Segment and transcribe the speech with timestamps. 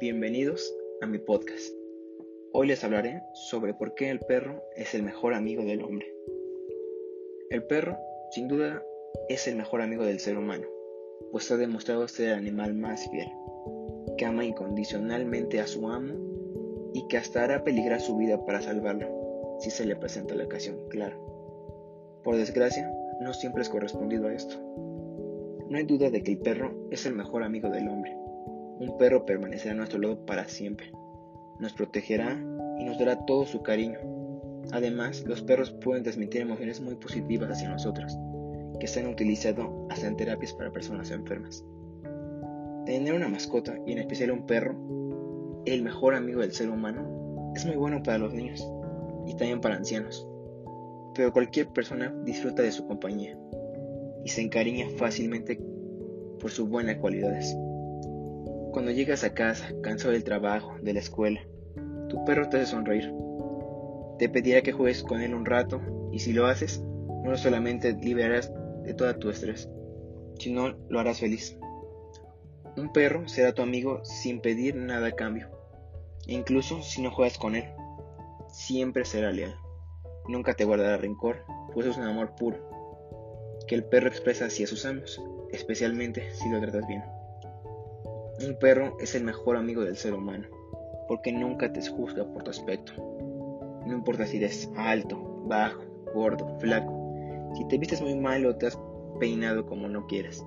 [0.00, 1.74] Bienvenidos a mi podcast.
[2.54, 6.06] Hoy les hablaré sobre por qué el perro es el mejor amigo del hombre.
[7.50, 7.98] El perro,
[8.30, 8.82] sin duda,
[9.28, 10.66] es el mejor amigo del ser humano,
[11.32, 13.28] pues ha demostrado ser el animal más fiel,
[14.16, 16.14] que ama incondicionalmente a su amo
[16.94, 20.78] y que hasta hará peligrar su vida para salvarlo, si se le presenta la ocasión,
[20.88, 21.18] claro.
[22.24, 24.56] Por desgracia, no siempre es correspondido a esto.
[25.68, 28.16] No hay duda de que el perro es el mejor amigo del hombre
[28.80, 30.90] un perro permanecerá a nuestro lado para siempre.
[31.58, 32.42] Nos protegerá
[32.78, 33.98] y nos dará todo su cariño.
[34.72, 38.18] Además, los perros pueden transmitir emociones muy positivas hacia nosotros,
[38.80, 41.62] que se han utilizado hasta en terapias para personas enfermas.
[42.86, 44.74] Tener una mascota, y en especial un perro,
[45.66, 48.66] el mejor amigo del ser humano, es muy bueno para los niños
[49.26, 50.26] y también para ancianos.
[51.14, 53.38] Pero cualquier persona disfruta de su compañía
[54.24, 55.60] y se encariña fácilmente
[56.38, 57.54] por sus buenas cualidades.
[58.72, 61.40] Cuando llegas a casa, cansado del trabajo, de la escuela,
[62.08, 63.12] tu perro te hace sonreír.
[64.16, 65.80] Te pedirá que juegues con él un rato
[66.12, 66.80] y si lo haces,
[67.24, 68.52] no solamente liberarás
[68.84, 69.68] de todo tu estrés,
[70.38, 71.58] sino lo harás feliz.
[72.76, 75.50] Un perro será tu amigo sin pedir nada a cambio.
[76.28, 77.64] incluso si no juegas con él,
[78.52, 79.56] siempre será leal.
[80.28, 82.58] Nunca te guardará rencor, pues es un amor puro,
[83.66, 87.02] que el perro expresa hacia sus amos, especialmente si lo tratas bien.
[88.42, 90.48] Un perro es el mejor amigo del ser humano,
[91.08, 92.94] porque nunca te juzga por tu aspecto.
[93.86, 95.82] No importa si eres alto, bajo,
[96.14, 98.78] gordo, flaco, si te vistes muy mal o te has
[99.18, 100.42] peinado como no quieres.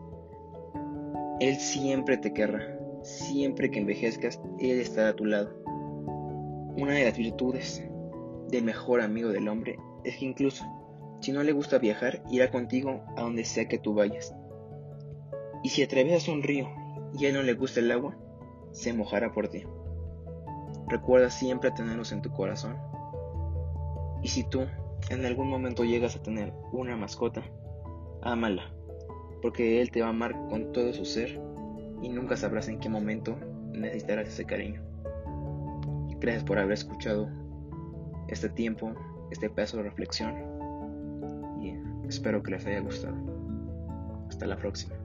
[1.39, 5.53] Él siempre te querrá, siempre que envejezcas, Él estará a tu lado.
[6.75, 7.87] Una de las virtudes
[8.49, 10.65] del mejor amigo del hombre es que incluso
[11.19, 14.33] si no le gusta viajar, irá contigo a donde sea que tú vayas.
[15.61, 16.67] Y si atravesas un río
[17.17, 18.15] y a él no le gusta el agua,
[18.71, 19.63] se mojará por ti.
[20.87, 22.77] Recuerda siempre tenerlos en tu corazón.
[24.21, 24.61] Y si tú
[25.09, 27.43] en algún momento llegas a tener una mascota,
[28.21, 28.73] ámala,
[29.41, 31.39] porque él te va a amar con todo su ser
[32.01, 33.37] y nunca sabrás en qué momento
[33.71, 34.81] necesitarás ese cariño.
[36.19, 37.29] Gracias por haber escuchado
[38.27, 38.93] este tiempo,
[39.31, 40.35] este pedazo de reflexión
[41.61, 41.75] y
[42.07, 43.15] espero que les haya gustado.
[44.29, 44.95] Hasta la próxima.